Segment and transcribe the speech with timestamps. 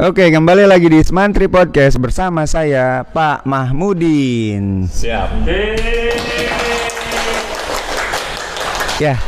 [0.00, 4.88] Oke, kembali lagi di Smantri Podcast bersama saya Pak Mahmudin.
[4.88, 5.44] Siap.
[8.96, 9.20] Ya,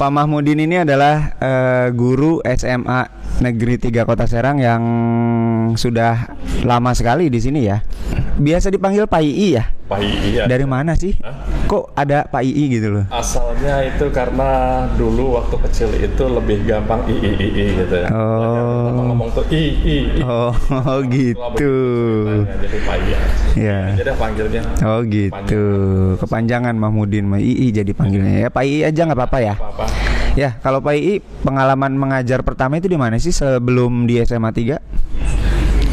[0.00, 4.82] Pak Mahmudin ini adalah eh, guru SMA Negeri 3 Kota Serang yang
[5.78, 6.34] sudah
[6.66, 7.78] lama sekali di sini ya.
[8.38, 9.70] Biasa dipanggil Pak Ii ya.
[9.86, 10.44] Pak Ii ya.
[10.50, 11.14] Dari mana sih?
[11.70, 13.04] Kok ada Pak Ii gitu loh?
[13.14, 18.08] Asalnya itu karena dulu waktu kecil itu lebih gampang i i i, i gitu ya.
[18.10, 18.90] Oh.
[18.90, 19.96] Pertama ngomong tuh i i.
[20.18, 20.22] i.
[20.26, 21.74] Oh, gitu.
[22.42, 23.16] Nah, jadi Pak Ii.
[23.58, 23.80] Ya.
[23.94, 25.62] Jadi panggilnya Oh gitu.
[26.18, 28.48] Kepanjangan Mahmudin Ii jadi panggilnya ya.
[28.50, 29.54] Pak Ii aja nggak apa-apa ya.
[29.54, 30.17] apa?
[30.38, 34.78] Ya, kalau Pak Ii pengalaman mengajar pertama itu di mana sih sebelum di SMA 3?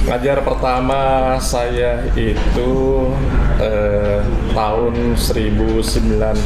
[0.06, 2.70] Ngajar pertama saya itu
[3.58, 4.22] eh,
[4.54, 6.38] tahun 1995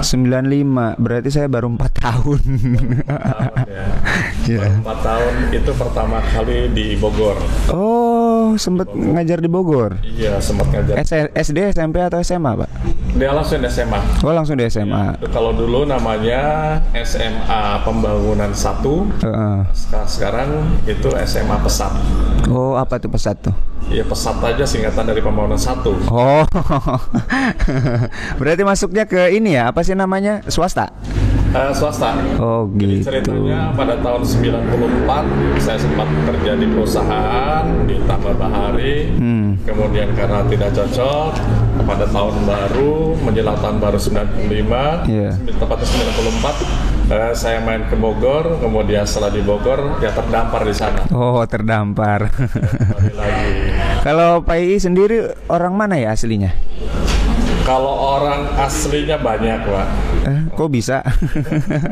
[0.00, 2.40] 95 berarti saya baru 4 tahun.
[3.68, 3.84] ya.
[4.42, 4.58] Ya.
[4.58, 7.38] Baru empat tahun itu pertama kali di Bogor.
[7.70, 8.11] Oh,
[8.54, 9.98] sempet ngajar di Bogor.
[10.02, 10.94] Iya, sempat ngajar.
[10.98, 12.70] S- SD, SMP atau SMA, Pak?
[13.12, 14.00] Dia langsung SMA.
[14.20, 15.16] Oh, langsung di SMA.
[15.16, 16.40] Itu Kalau dulu namanya
[16.94, 19.56] SMA Pembangunan 1, Heeh.
[19.70, 20.48] Sek- sekarang
[20.84, 21.92] itu SMA Pesat.
[22.46, 23.54] Oh, apa tuh pesat tuh?
[23.88, 25.82] Ya pesat aja singkatan dari Pembangunan 1.
[26.08, 26.44] Oh,
[28.38, 29.68] berarti masuknya ke ini ya?
[29.68, 30.40] Apa sih namanya?
[30.46, 30.90] Swasta?
[31.52, 32.16] Eh, swasta.
[32.40, 33.12] Oh, Jadi gitu.
[33.12, 39.12] ceritanya pada tahun 94 saya sempat kerja di perusahaan di Tambah Bahari.
[39.12, 39.60] Hmm.
[39.68, 41.30] Kemudian karena tidak cocok
[41.84, 45.36] pada tahun baru menjelang tahun baru 95, Iya.
[45.60, 46.56] tepatnya 94
[47.12, 51.04] eh, saya main ke Bogor, kemudian setelah di Bogor ya terdampar di sana.
[51.12, 52.32] Oh, terdampar.
[54.06, 56.56] Kalau Pak Ii sendiri orang mana ya aslinya?
[57.62, 59.86] Kalau orang aslinya banyak, Pak.
[60.26, 60.98] Eh, kok bisa?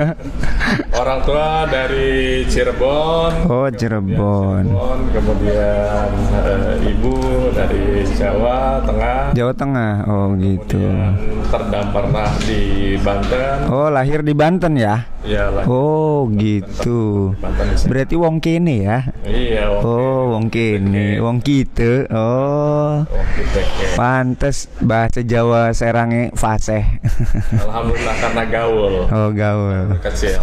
[1.01, 4.67] Orang tua dari Cirebon, oh, Cirebon.
[4.67, 6.11] Cirebon, kemudian
[6.43, 7.15] eh, ibu
[7.55, 9.93] dari Jawa Tengah, Jawa Tengah.
[10.11, 10.79] Oh, gitu.
[10.79, 11.15] kemudian
[11.51, 12.05] terdampar
[12.47, 13.57] di Banten.
[13.71, 15.07] Oh, lahir di Banten ya?
[15.21, 15.69] Ya lah.
[15.69, 17.37] Oh, gitu.
[17.37, 17.85] Di.
[17.85, 19.05] Berarti wong kene ya?
[19.29, 19.85] Iya, oke.
[19.85, 22.09] Oh, wong kene, wong kita.
[22.09, 23.05] Oh.
[23.37, 23.61] Kita
[24.01, 26.81] Pantes bahasa Jawa Serange fasih.
[27.53, 30.01] Alhamdulillah karena gaul oh, gaul.
[30.01, 30.41] kecil.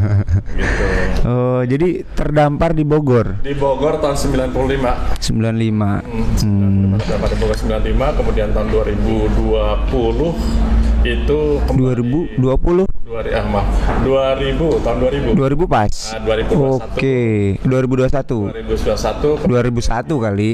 [0.58, 0.84] gitu.
[1.22, 5.22] Oh, jadi terdampar di Bogor Di Bogor tahun 95.
[5.22, 6.42] 95.
[6.42, 6.98] Hmm.
[6.98, 12.02] Pada Bogor 95, kemudian tahun 2020 itu kembali
[12.42, 13.70] 2020 dua ah, maaf
[14.16, 15.94] 2000 tahun 2000 2000 pas.
[16.16, 16.96] Ah, 2021.
[16.96, 17.20] Oke,
[17.60, 18.48] 2021.
[18.64, 20.50] 2021 2001 kali.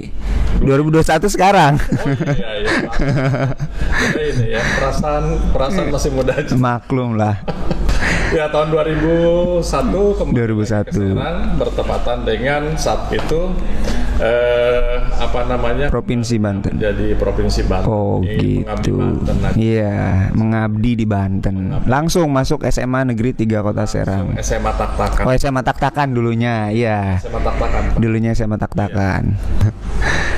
[0.62, 1.74] 2021 sekarang.
[2.34, 2.74] iya iya
[4.02, 7.40] Jadi ini ya perasaan perasaan masih muda aja Maklum lah.
[8.36, 9.62] ya tahun 2001
[10.18, 10.88] kemudian 2001.
[10.88, 13.40] ke Serang, bertepatan dengan saat itu
[14.18, 16.76] eh, apa namanya Provinsi Banten.
[16.76, 19.32] jadi provinsi Banten Oh Ini mengabdi gitu.
[19.54, 19.96] Iya,
[20.32, 21.56] mengabdi di Banten.
[21.84, 24.34] Langsung masuk SMA Negeri 3 Kota Serang.
[24.38, 26.68] SMA tak-takan Oh, SMA Tak-Takan dulunya.
[26.68, 27.16] Iya.
[27.18, 29.22] SMA tak-takan Dulunya SMA Tak-Takan.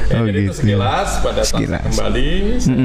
[0.05, 0.61] Ya, Oh jadi itu gitu.
[0.61, 1.81] sekilas pada saat Sekilas.
[1.81, 2.31] kembali
[2.61, 2.77] saya,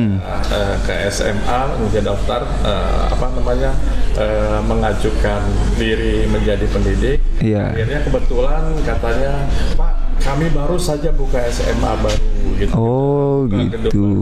[0.56, 3.72] eh, ke SMA menjadi daftar eh, apa namanya
[4.16, 5.42] eh, mengajukan
[5.76, 7.20] diri menjadi pendidik.
[7.44, 7.76] Iya.
[7.76, 9.34] Akhirnya kebetulan katanya
[9.76, 12.20] Pak kami baru saja buka SMA baru
[12.58, 12.74] gitu.
[12.74, 14.04] Oh gedung gitu.
[14.04, 14.18] baru.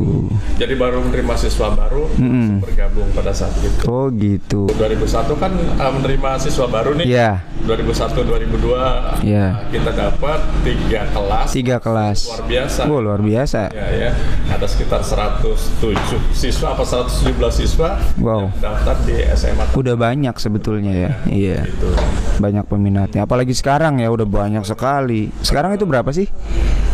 [0.58, 3.82] Jadi baru menerima siswa baru langsung bergabung pada saat itu.
[3.86, 4.68] Oh gitu.
[4.72, 7.06] 2001 kan eh, menerima siswa baru nih.
[7.08, 7.30] Iya,
[7.64, 9.46] 2001 2002 Iya.
[9.70, 12.20] kita dapat tiga kelas tiga kelas.
[12.28, 12.82] luar biasa.
[12.86, 13.62] Oh, luar biasa.
[13.72, 14.12] Ya, ya.
[14.48, 15.98] Ada sekitar 107
[16.32, 18.50] siswa apa 117 siswa Wow.
[18.50, 21.12] yang daftar di SMA Udah banyak sebetulnya ya.
[21.26, 21.60] Iya.
[21.66, 21.90] itu.
[22.38, 23.24] Banyak peminatnya.
[23.24, 25.30] Apalagi sekarang ya udah banyak sekali.
[25.42, 26.28] Sekarang itu berapa sih?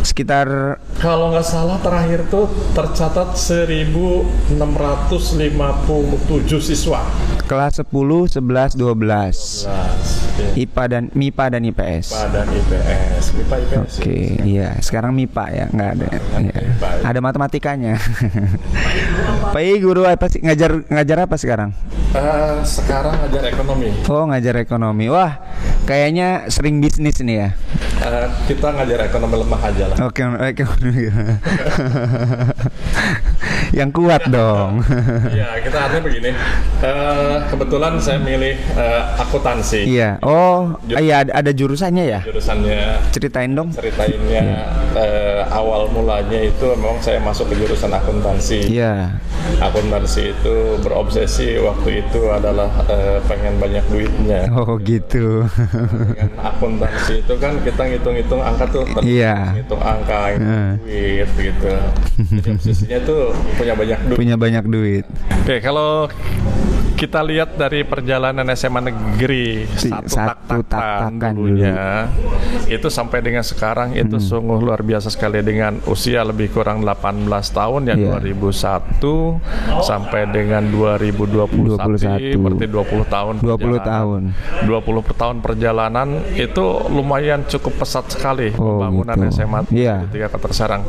[0.04, 2.44] Sekitar Kalau nggak salah terakhir tuh
[2.76, 4.52] tercatat 1657
[6.60, 7.00] siswa.
[7.44, 7.92] kelas 10,
[8.40, 9.68] 11, 12.
[9.68, 9.84] Nah,
[10.40, 10.48] ya.
[10.56, 12.06] IPA dan MIPA dan IPS.
[12.08, 13.24] MIPA dan IPS.
[13.36, 13.92] MIPA IPS.
[14.00, 14.16] Oke,
[14.48, 14.68] iya.
[14.80, 16.06] Sekarang MIPA ya, nggak ada.
[16.40, 16.56] Iya.
[16.56, 16.88] MIPA.
[17.04, 18.00] Ada matematikanya.
[19.52, 21.76] Pak I, guru apa sih ngajar ngajar apa sekarang?
[22.16, 23.92] Eh, sekarang ajar ekonomi.
[24.08, 25.12] Oh, ngajar ekonomi.
[25.12, 25.36] Wah,
[25.84, 27.48] kayaknya sering bisnis nih ya.
[28.04, 29.96] Eh, kita ngajar ekonomi lemah aja lah.
[30.08, 30.64] Oke, oke.
[33.74, 34.86] Yang kuat dong.
[35.34, 36.30] Ya, kita artinya begini.
[36.78, 39.82] Eh, kebetulan saya milih eh, akuntansi.
[39.88, 40.22] Iya.
[40.22, 42.20] Oh, iya ada, ada jurusannya ya?
[42.22, 43.74] Jurusannya Ceritain dong.
[43.74, 44.42] ceritainnya
[44.94, 48.78] eh, awal mulanya itu memang saya masuk ke jurusan akuntansi.
[48.78, 49.18] Iya.
[49.58, 50.54] Akuntansi itu
[50.84, 54.46] berobsesi waktu itu adalah eh, pengen banyak duitnya.
[54.54, 55.50] Oh, gitu.
[56.38, 59.54] Akuntansi itu kan kita ngitung-ngitung angka tuh, Iya.
[59.54, 60.72] ngitung angka, ngitung Heeh.
[60.80, 61.72] duit gitu.
[62.30, 63.22] Jadi obsesinya tuh
[63.54, 64.16] punya banyak duit.
[64.16, 65.04] Punya banyak duit.
[65.40, 66.06] Oke, kalau
[66.94, 70.62] kita lihat dari perjalanan SMA negeri Si- satu, satu tak-takan
[71.18, 72.06] tak-takan dulunya
[72.66, 74.22] itu sampai dengan sekarang itu Hmm.
[74.24, 78.08] sungguh luar biasa sekali dengan usia lebih kurang 18 tahun ya Iya.
[78.14, 79.42] 2001
[79.82, 82.38] sampai dengan 2021 21.
[82.38, 83.82] berarti 20 tahun 20 perjalanan.
[83.84, 84.22] tahun.
[84.64, 85.62] 20 tahun perjalanan
[86.34, 89.40] itu lumayan cukup pesat sekali Oh, pembangunan gitu.
[89.40, 90.04] SMA Iya.
[90.06, 90.82] tiga Kota Serang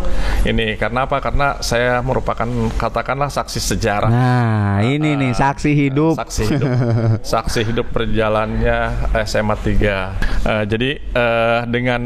[0.43, 6.17] ini karena apa karena saya merupakan katakanlah saksi sejarah Nah, ini nih saksi hidup.
[6.17, 6.69] saksi hidup
[7.33, 8.91] saksi hidup perjalannya
[9.23, 12.01] SMA 3 Eh, jadi eh, dengan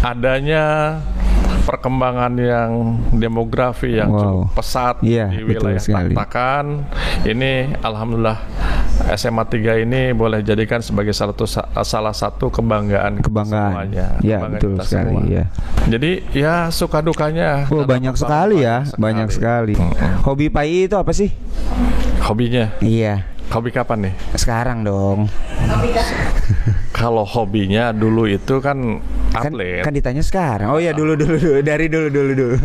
[0.00, 0.96] adanya
[1.62, 2.70] perkembangan yang
[3.12, 4.18] demografi yang Wow.
[4.18, 5.78] cukup pesat Iya, di wilayah.
[5.78, 6.64] Taktakan
[7.24, 8.38] ini alhamdulillah
[9.14, 11.46] SMA 3 ini boleh jadikan sebagai salah satu
[11.82, 13.70] salah satu kebanggaan Kebanggaan.
[13.88, 14.06] semuanya.
[14.18, 15.22] Ya, Kebanggaan betul kita sekali, semua.
[15.28, 15.44] ya.
[15.84, 19.74] Jadi ya suka dukanya Oh, banyak sekali ya, banyak sekali.
[20.22, 21.28] Hobi Pai itu apa sih?
[22.22, 24.14] Hobinya, Iya, hobi kapan nih?
[24.34, 25.26] sekarang dong.
[26.92, 29.80] Kalau hobinya dulu itu kan Kan, atlet.
[29.80, 30.68] kan ditanya sekarang.
[30.68, 32.56] Oh iya dulu dulu dulu dari dulu dulu dulu.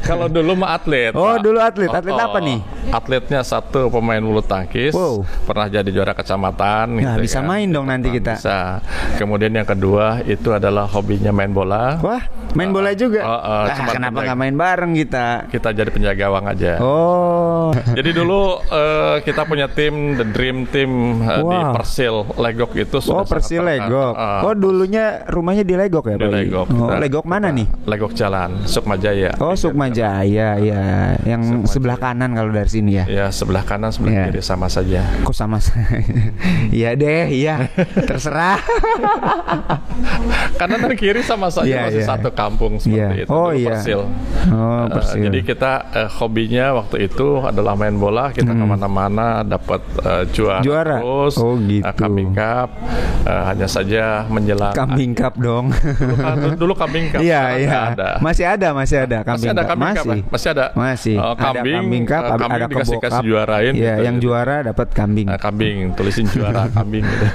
[0.00, 1.12] Kalau dulu mah atlet.
[1.12, 1.44] Oh, Pak.
[1.44, 1.86] dulu atlet.
[1.86, 2.58] Atlet apa nih?
[2.86, 4.92] Atletnya satu pemain bulu tangkis.
[4.92, 5.24] Wow.
[5.44, 6.86] Pernah jadi juara kecamatan.
[6.94, 7.46] Nah, gitu bisa kan.
[7.46, 8.34] main dong nanti kita.
[8.34, 8.80] Bisa.
[9.14, 11.96] Kemudian yang kedua itu adalah hobinya main bola.
[11.98, 12.22] Wah,
[12.52, 13.20] main bola juga.
[13.20, 14.26] Oh, oh, Ah, cuma kenapa penjaga.
[14.26, 15.26] nggak main bareng kita?
[15.48, 16.72] Kita jadi penjaga gawang aja.
[16.78, 17.70] Oh.
[17.90, 20.90] Jadi dulu eh, kita punya tim The Dream Team
[21.20, 21.72] eh, di Wah.
[21.72, 23.60] Persil Legok itu sudah Oh, Persil.
[23.60, 24.14] Legok.
[24.14, 26.24] Ah, Oh, dulunya rumahnya di Legok ya, di?
[26.26, 26.66] Legok.
[26.70, 27.66] Oh, Kita- Legok mana nih?
[27.84, 29.32] Legok Jalan Sukma Jaya.
[29.36, 30.82] Oh, Sukma Jaya, ya.
[31.22, 33.04] Yang Sukma sebelah kanan kalau dari sini ya.
[33.06, 34.24] Ya sebelah kanan sebelah Iya.
[34.28, 35.00] kiri sama saja.
[35.22, 36.02] Kok sama saya?
[36.74, 37.70] Iya deh, iya.
[38.08, 38.58] Terserah.
[40.54, 42.08] Kanan dan kiri sama saja Iya, masih iya.
[42.08, 43.24] satu kampung seperti Iya.
[43.24, 43.30] itu.
[43.30, 43.68] Oh, Dulu iya.
[43.70, 44.00] Persil.
[44.00, 44.10] Oh,
[44.54, 45.22] Eh, Persil.
[45.22, 48.30] jadi kita eh, hobinya waktu itu adalah main bola.
[48.30, 50.64] Kita ke mana-mana dapat eh, juara, Hmm.
[50.64, 50.96] Juara?
[50.98, 51.34] terus.
[51.36, 51.84] Oh, gitu.
[51.94, 52.68] kambing cup.
[53.24, 55.70] Eh, hanya saja menjelang Kambing Cup dong.
[55.72, 57.20] Dulu, kan- dulu kambing cup.
[57.20, 57.78] Iya, iya.
[57.92, 58.10] ada.
[58.20, 59.70] Masih ada, masih ada kambing Masih ada Cup.
[59.70, 60.10] kambing cup, masih.
[60.14, 60.24] ya?
[60.28, 60.66] Masih ada.
[60.74, 61.16] Masih.
[61.16, 63.24] Oh, ada kambing, kambing cup, ada kambing kebo dikasih-kasih cup.
[63.24, 64.02] juarain Iya, gitu.
[64.02, 65.26] yang juara dapat kambing.
[65.26, 67.26] Nah, kambing, tulisin juara kambing gitu.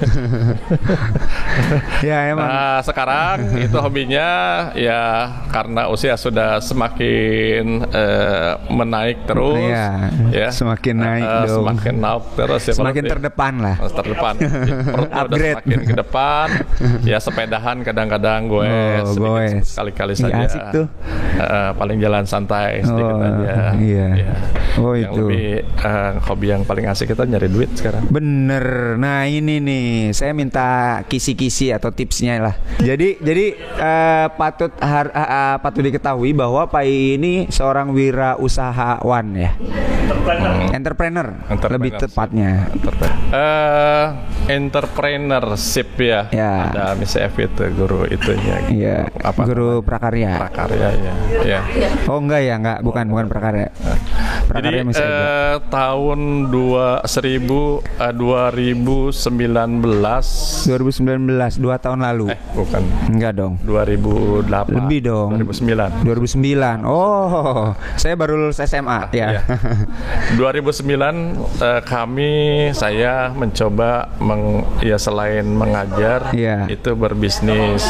[2.03, 2.45] ya, emang.
[2.45, 4.27] Nah, sekarang itu hobinya
[4.73, 5.01] ya
[5.47, 9.87] karena usia sudah semakin eh, menaik terus Iya,
[10.31, 10.47] ya.
[10.49, 11.55] semakin naik Eh, dong.
[11.59, 12.73] Semakin naik terus ya.
[12.73, 13.13] Semakin berarti.
[13.13, 13.75] terdepan lah.
[13.77, 14.33] Mas terdepan.
[14.35, 14.49] Ya,
[14.85, 15.55] perutnya udah Upgrade.
[15.55, 16.47] semakin ke depan.
[17.03, 18.67] Ya sepedahan kadang-kadang gue
[18.99, 19.51] Oh, goes.
[19.65, 20.41] sekali-kali saja.
[20.41, 20.85] asik tuh.
[21.35, 23.73] Eh, paling jalan santai sedikit Oh, aja.
[23.75, 24.07] iya.
[24.15, 24.33] Ya.
[24.77, 25.18] Oh, yang itu.
[25.21, 28.07] Lebih eh, hobi yang paling asik kita nyari duit sekarang.
[28.07, 28.95] Bener.
[28.95, 30.67] Nah ini nih, saya minta
[31.05, 32.55] kisi-kisi atau tipsnya lah.
[32.79, 39.51] Jadi, jadi eh, patut har- eh, eh, patut diketahui bahwa Pai ini seorang wirausahawan ya,
[40.71, 41.75] entrepreneur, Entrepreneur.
[41.75, 42.51] lebih tepatnya.
[43.29, 44.05] Eh,
[44.49, 46.29] entrepreneurship ya.
[46.29, 46.69] Ya.
[46.69, 48.55] Ada Miss F itu guru itunya.
[48.69, 49.45] Iya, Apa?
[49.45, 50.37] guru prakarya.
[50.39, 51.13] prakarya ya.
[51.45, 51.59] Ya.
[52.05, 53.69] Oh enggak ya, enggak, bukan, bukan prakarya.
[54.49, 54.97] Prakarya ada.
[54.97, 57.61] eh, tahun dua seribu
[57.95, 59.21] eh, 2019
[60.65, 60.65] 2019,
[61.55, 62.27] dua tahun lalu.
[62.29, 63.53] eh bukan Enggak dong.
[63.61, 65.29] 2008 Lebih dong.
[65.37, 66.81] 2009 2009.
[66.83, 69.37] Oh, saya baru lulus SMA ya.
[69.37, 69.41] Iya.
[70.39, 70.97] 2009
[71.59, 72.31] eh, kami
[72.71, 74.41] saya mencoba meng,
[74.79, 76.65] ya selain mengajar Iya.
[76.67, 77.85] itu berbisnis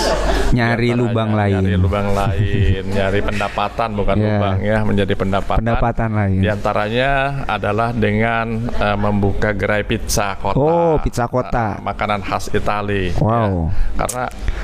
[0.49, 1.61] Nyari lubang lain.
[1.61, 4.25] nyari lubang lain nyari pendapatan bukan Iya.
[4.27, 6.39] lubang ya menjadi pendapatan Pendapatan lain.
[6.41, 7.11] di antaranya
[7.45, 11.77] adalah dengan eh, membuka gerai pizza kota Oh, pizza kota.
[11.77, 13.69] Eh, makanan khas Itali Wow.
[13.69, 13.95] ya.
[13.97, 14.23] karena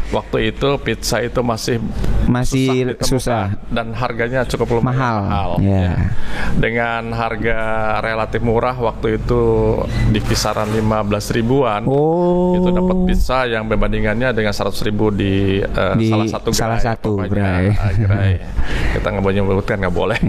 [0.09, 1.77] waktu itu pizza itu masih
[2.25, 3.05] Masih ditemukan.
[3.05, 3.45] susah.
[3.67, 5.17] dan harganya cukup lumayan Mahal.
[5.21, 5.49] mahal.
[5.59, 5.73] Ya.
[5.81, 5.93] ya.
[6.55, 7.57] Dengan harga
[7.99, 9.43] relatif murah waktu itu
[10.09, 10.85] di kisaran 15
[11.31, 11.83] ribuan.
[11.85, 12.55] Oh.
[12.55, 16.87] Itu dapat pizza yang perbandingannya dengan 100 ribu di, eh, Di salah satu salah gerai,
[16.87, 17.65] satu gerai.
[17.75, 18.31] Ah, gerai.
[18.93, 20.19] Kita nggak boleh menyebutkan nggak boleh.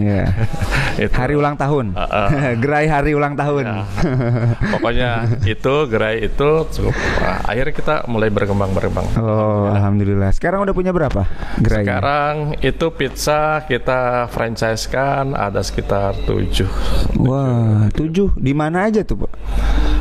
[0.96, 1.12] Itu.
[1.12, 1.94] Hari ulang tahun.
[1.94, 3.64] Uh, Gerai hari ulang tahun.
[3.70, 3.86] Ya.
[4.74, 5.10] Pokoknya
[5.46, 6.94] itu gerai itu cukup.
[7.46, 9.06] akhirnya kita mulai berkembang berkembang.
[9.22, 10.34] Oh, alhamdulillah.
[10.34, 11.22] Sekarang udah punya berapa
[11.62, 11.86] gerai?
[11.86, 16.66] Sekarang itu pizza kita franchise kan ada sekitar tujuh.
[17.22, 18.34] Wah, tujuh.
[18.34, 19.32] Di mana aja tuh, Pak?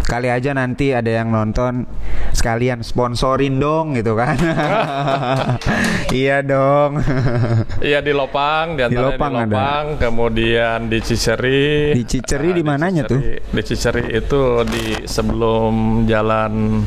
[0.06, 1.90] Kali aja nanti ada yang nonton
[2.36, 4.36] sekalian sponsorin dong gitu kan.
[6.14, 7.00] iya dong.
[7.80, 9.56] Iya di Lopang, di, Di Lopang di ada.
[9.56, 11.96] Lopang, kemudian di Ciceri.
[11.96, 13.20] Di Ciceri Ah, di mananya tuh?
[13.40, 16.84] Di Ciceri itu di sebelum jalan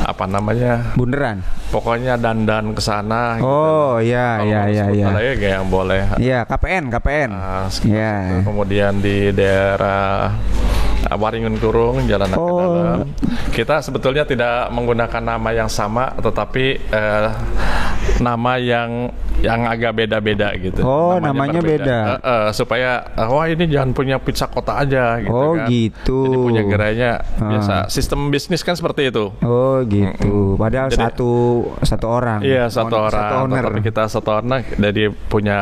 [0.00, 0.92] apa namanya?
[0.94, 1.40] Bunderan.
[1.70, 3.38] Pokoknya dandan ke sana.
[3.38, 3.46] gitu.
[3.46, 5.06] Oh, iya Kalau iya iya iya.
[5.08, 6.02] lagi kayak yang boleh.
[6.18, 7.30] Iya, KPN, KPN.
[7.30, 8.12] Ah, sekitar Iya.
[8.26, 8.36] situ.
[8.42, 10.34] Kemudian di daerah
[11.06, 12.58] ah, Waringin Kurung, Jalan Oh.
[12.58, 13.06] Dalam.
[13.50, 17.28] Kita sebetulnya tidak menggunakan nama yang sama, tetapi eh,
[18.18, 19.08] nama yang
[19.40, 20.80] yang agak beda-beda gitu.
[20.80, 21.98] Oh, namanya beda.
[21.98, 25.64] Eh, eh, supaya eh, wah ini jangan punya pizza kota aja gitu Oh, kan.
[25.66, 26.18] gitu.
[26.22, 27.48] Jadi punya gerainya Ah.
[27.48, 27.74] biasa.
[27.88, 29.32] Sistem bisnis kan seperti itu.
[29.40, 30.54] Oh, gitu.
[30.54, 31.32] Padahal Jadi- satu
[31.80, 32.44] satu orang.
[32.44, 33.62] Iya satu Owner- orang, Satu owner.
[33.64, 35.58] tapi kita satu orang dari punya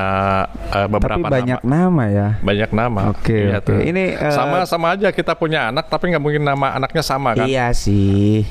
[0.69, 1.77] eh, beberapa Tapi banyak nama.
[1.87, 2.29] nama ya.
[2.41, 3.01] banyak nama.
[3.09, 3.67] Oke, Iya oke.
[3.69, 3.79] tuh.
[3.79, 7.47] Ini, eh, sama sama aja kita punya anak, tapi nggak mungkin nama anaknya sama kan?
[7.47, 8.45] Iya sih.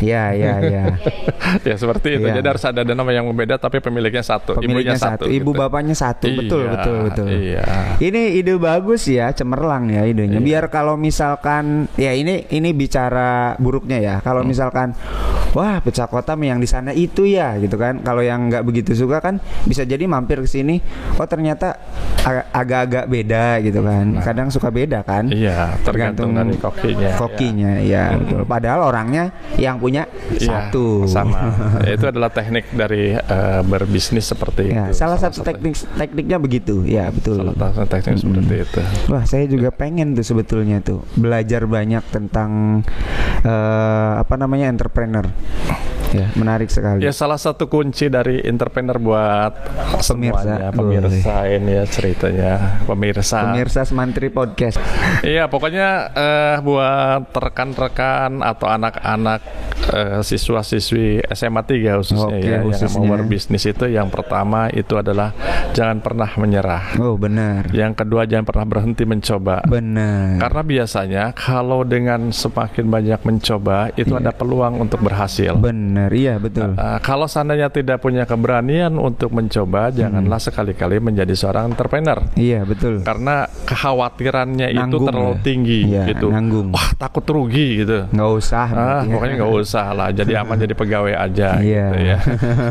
[0.00, 0.84] Iya, iya, iya.
[1.68, 2.24] ya seperti itu.
[2.24, 2.40] Iya.
[2.40, 5.60] Jadi harus ada nama yang berbeda, tapi pemiliknya satu, Pemiliknya ibunya satu, satu, ibu gitu.
[5.60, 6.24] bapaknya satu.
[6.26, 7.26] betul, Iya, betul, betul.
[7.28, 7.64] Iya.
[7.98, 10.36] Ini ide bagus ya, cemerlang ya idenya.
[10.36, 10.42] Iya.
[10.42, 11.64] Biar kalau misalkan
[11.94, 14.14] ya ini ini bicara buruknya ya.
[14.18, 14.48] Kalau Hmm.
[14.48, 14.96] misalkan
[15.50, 18.00] wah pecah kota mie yang di sana itu ya gitu kan.
[18.00, 20.80] Kalau yang nggak begitu suka kan bisa jadi mampir ke sini.
[21.14, 21.76] Oh ternyata
[22.20, 24.16] ag- agak-agak beda gitu kan.
[24.18, 25.26] Kadang suka beda kan.
[25.26, 25.36] Nah.
[25.36, 27.10] Iya, tergantung dari kokinya.
[27.16, 28.46] Kokinya ya, betul.
[28.46, 31.04] Padahal orangnya yang punya Iya, satu.
[31.04, 31.38] sama.
[31.86, 34.96] Ya, itu adalah teknik dari eh, berbisnis seperti Ya, itu.
[34.96, 36.84] salah satu teknik tekniknya begitu.
[36.84, 37.40] Ya, betul.
[37.50, 38.80] Salah satu teknik seperti itu.
[39.10, 42.82] Wah, saya juga pengen tuh sebetulnya tuh belajar banyak tentang
[43.42, 45.26] eh, apa namanya entrepreneur.
[46.10, 47.00] Ya, menarik sekali.
[47.00, 49.52] Ya salah satu kunci dari entrepreneur buat
[50.00, 50.02] Pemirsa.
[50.02, 52.52] semuanya, pemirsa ini ya ceritanya,
[52.82, 53.46] pemirsa.
[53.46, 54.78] Pemirsa Semantri Podcast.
[55.22, 59.40] Iya, pokoknya eh, buat rekan-rekan atau anak-anak
[59.86, 62.98] eh, siswa-siswi SMA 3 khususnya Oke, ya yang khususnya.
[62.98, 65.30] mau berbisnis itu yang pertama itu adalah
[65.70, 66.96] jangan pernah menyerah.
[66.96, 67.68] Oh, benar.
[67.70, 69.60] Yang kedua jangan pernah berhenti mencoba.
[69.62, 70.40] Benar.
[70.40, 74.20] Karena biasanya kalau dengan semakin banyak mencoba itu Iya.
[74.20, 75.52] ada peluang untuk berhasil.
[75.54, 75.99] Benar.
[76.08, 76.72] Iya, betul.
[76.72, 82.24] Uh, kalau seandainya tidak punya keberanian untuk mencoba, janganlah sekali-kali menjadi seorang entrepreneur.
[82.32, 83.02] Iya, betul.
[83.02, 85.42] Karena kekhawatirannya itu Nanggung terlalu ya.
[85.42, 86.26] tinggi Iya, gitu.
[86.30, 86.68] nanggung.
[86.70, 88.08] Wah, takut rugi gitu.
[88.08, 88.66] Nggak usah.
[88.66, 89.12] Ah, berarti ya.
[89.12, 90.08] pokoknya nggak usah lah.
[90.10, 91.84] Jadi aman jadi pegawai aja Iya.
[91.90, 92.18] gitu ya.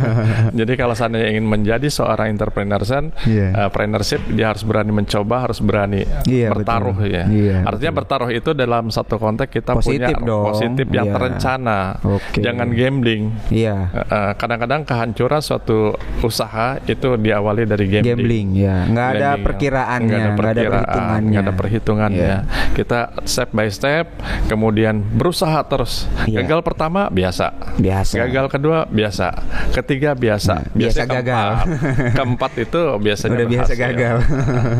[0.59, 3.51] jadi kalau seandainya ingin menjadi seorang entrepreneur, sen, Iya.
[3.51, 7.11] uh, entrepreneurship dia harus berani mencoba, harus berani Iya, bertaruh betul.
[7.11, 7.23] ya.
[7.27, 10.45] Iya, Artinya bertaruh itu dalam satu konteks kita Positif punya dong.
[10.49, 11.13] positif yang Iya.
[11.15, 11.79] terencana.
[12.01, 12.39] Oke.
[12.39, 13.18] Jangan gambling.
[13.49, 13.77] Iya.
[13.89, 18.09] Eh, eh, kadang-kadang kehancuran suatu usaha itu diawali dari gambling.
[18.09, 18.77] Gambling, ya.
[18.85, 19.45] Nggak ada Gambling.
[19.45, 21.29] perkiraannya, nggak ada, nggak ada perkiraan, perhitungannya.
[21.29, 22.17] nggak ada perhitungannya.
[22.21, 22.39] Iya.
[22.71, 24.05] Kita step by step,
[24.45, 26.05] kemudian berusaha terus.
[26.23, 26.41] Iya.
[26.41, 27.45] Gagal pertama biasa,
[27.75, 28.13] Biasa.
[28.19, 29.27] gagal kedua biasa,
[29.71, 31.47] ketiga biasa, Nah, biasa gagal.
[31.49, 32.13] keempat.
[32.17, 33.85] keempat itu biasanya Udah biasa berhasil.
[33.85, 34.15] gagal.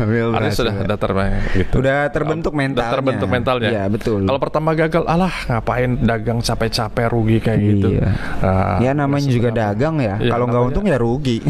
[0.00, 0.58] Artinya berhasil.
[0.58, 1.74] sudah sudah terbaik gitu.
[1.76, 2.92] Udah terbentuk Udah mentalnya.
[2.92, 3.70] terbentuk mentalnya.
[3.70, 4.20] Iya, betul.
[4.22, 7.88] Kalau pertama gagal, alah ngapain dagang capek-capek rugi kayak gitu.
[7.92, 8.08] Iya.
[8.40, 10.16] Ah, ya namanya juga dagang ya.
[10.16, 11.42] Iya, Kalau nggak untung ya rugi.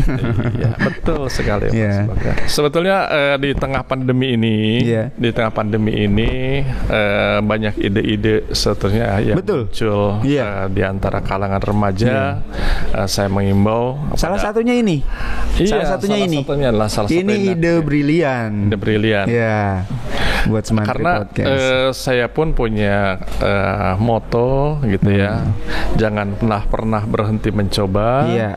[0.57, 1.71] iya, betul sekali.
[1.71, 2.09] Mas.
[2.09, 2.33] Bagja.
[2.47, 5.13] Sebetulnya eh, di tengah pandemi ini, Iya.
[5.13, 9.69] di tengah pandemi ini eh, banyak ide-ide sebetulnya yang Betul.
[9.69, 10.67] muncul Iya.
[10.67, 12.43] eh, di antara kalangan remaja.
[12.91, 15.05] Eh, saya mengimbau Salah kepada- satunya ini.
[15.57, 16.39] Iya, salah satunya salah ini.
[16.41, 18.51] satunya adalah salah ini satunya ide brilian.
[18.67, 19.27] ide brilian.
[19.27, 19.85] Ya.
[20.49, 21.51] Buat semantri Karena podcast.
[21.51, 25.45] eh, saya pun punya eh, moto gitu ya,
[26.01, 28.25] jangan pernah pernah berhenti mencoba.
[28.25, 28.33] Hmm.
[28.33, 28.51] Iya.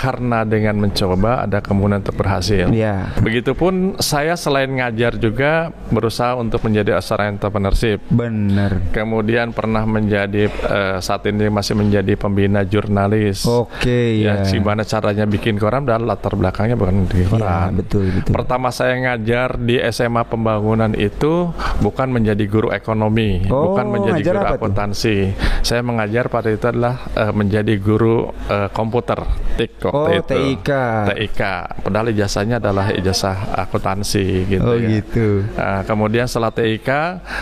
[0.00, 2.72] Karena dengan mencoba ada kemungkinan untuk berhasil.
[2.72, 3.12] Iya.
[3.20, 8.00] Begitupun saya selain ngajar juga berusaha untuk menjadi seorang entrepreneurship.
[8.08, 8.80] Bener.
[8.90, 13.44] Kemudian pernah menjadi eh, saat ini masih menjadi pembina jurnalis.
[13.44, 14.48] Oke Ya, ya.
[14.48, 17.70] gimana caranya bikin koran dan latar belakangnya bukan di Iya, koran.
[17.76, 18.32] betul betul.
[18.32, 24.38] Pertama saya ngajar di SMA pembangunan itu bukan menjadi guru ekonomi, Oh, bukan menjadi guru
[24.40, 24.56] tuh?
[24.56, 25.16] akuntansi.
[25.60, 29.20] Saya mengajar pada itu adalah eh, menjadi guru eh, komputer,
[29.58, 30.34] TIK Oh, waktu itu.
[30.62, 30.70] TIK.
[31.10, 31.42] TIK.
[31.82, 34.88] Padahal ijazahnya adalah ijazah akuntansi gitu Oh, ya.
[34.98, 35.44] gitu.
[35.52, 36.90] Nah, kemudian setelah TIK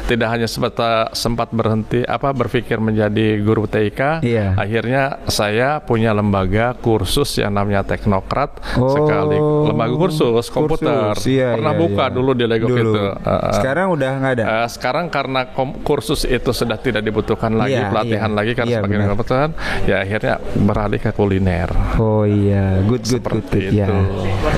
[0.07, 0.75] tidak hanya sempat
[1.13, 4.55] sempat berhenti apa berpikir menjadi guru TIK, Iya.
[4.55, 11.15] akhirnya saya punya lembaga kursus yang namanya Teknokrat Oh, sekali lembaga kursus komputer.
[11.17, 12.15] kursus, iya, Pernah iya, buka iya.
[12.15, 12.79] dulu di Lego Dulu.
[12.81, 13.03] itu.
[13.03, 13.53] Uh, uh.
[13.53, 14.45] Sekarang udah nggak ada.
[14.65, 15.41] Eh, sekarang karena
[15.83, 18.37] kursus itu sudah tidak dibutuhkan lagi Iya, pelatihan iya.
[18.37, 19.49] lagi karena Iya, sebagai komputer,
[19.85, 21.69] ya akhirnya beralih ke kuliner.
[21.99, 23.75] Oh iya, good good good, Seperti good.
[23.75, 23.87] ya.
[23.87, 23.99] itu.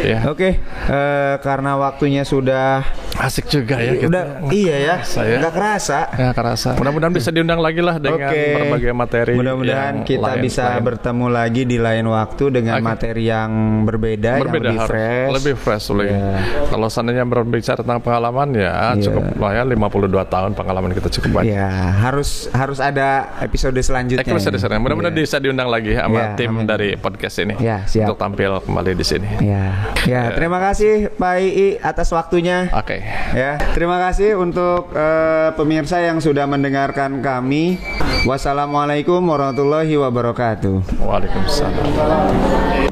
[0.03, 0.19] Ya.
[0.27, 0.49] Oke,
[0.87, 2.85] eh, karena waktunya sudah
[3.17, 4.09] Asik juga ya kita.
[4.09, 5.37] udah iya ya, Saya.
[5.39, 5.99] nggak kerasa.
[6.15, 6.73] Ya kerasa.
[6.73, 8.43] Mudah-mudahan bisa diundang lagi lah dengan Oke.
[8.57, 9.35] berbagai materi.
[9.37, 10.83] Mudah-mudahan kita lain- bisa lain.
[10.83, 12.87] bertemu lagi di lain waktu dengan Oke.
[12.87, 13.51] materi yang
[13.85, 15.31] berbeda, berbeda yang lebih harus fresh.
[15.37, 16.09] lebih fresh lebih.
[16.11, 16.33] Ya.
[16.67, 19.03] Kalau seandainya berbicara tentang pengalaman ya Iya.
[19.03, 21.53] cukup lumayan 52 tahun pengalaman kita cukup banyak.
[21.53, 21.69] Ya,
[22.01, 24.25] harus harus ada episode selanjutnya.
[24.25, 24.81] Episode sekarang.
[24.81, 25.25] Mudah-mudahan Iya.
[25.29, 26.65] bisa diundang lagi sama Ya, tim amin.
[26.65, 28.11] dari podcast ini Ya, siap.
[28.11, 29.29] untuk tampil kembali di sini.
[29.39, 32.67] Ya, ya, terima kasih Pak Ii atas waktunya.
[32.75, 32.99] Oke.
[33.31, 37.79] Ya, terima kasih untuk eh, pemirsa yang sudah mendengarkan kami.
[38.27, 40.99] Wassalamualaikum warahmatullahi wabarakatuh.
[40.99, 42.90] Waalaikumsalam.